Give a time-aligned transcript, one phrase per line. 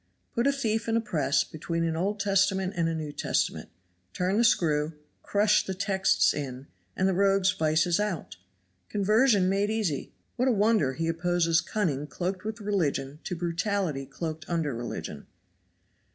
[0.33, 3.69] Put a thief in a press between an Old Testament and a New Testament.
[4.13, 8.37] Turn the screw, crush the texts in, and the rogue's vices out!
[8.89, 10.11] Conversion made easy!
[10.37, 15.27] What a wonder he opposes cunning cloaked with religion to brutality cloaked under religion.